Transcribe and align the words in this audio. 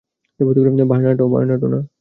Bernardo, 0.91 1.67
না! 1.67 1.79